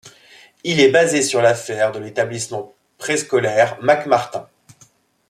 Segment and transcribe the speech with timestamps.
[0.63, 4.47] Il est basé sur l'affaire de l'établissement préscolaire McMartin.